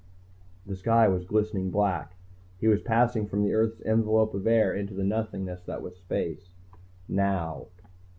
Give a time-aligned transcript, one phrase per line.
[0.65, 2.15] The sky was glistening black,
[2.59, 6.49] he was passing from the earth's envelope of air into the nothingness that was space.
[7.07, 7.67] Now.
[7.83, 7.89] Now.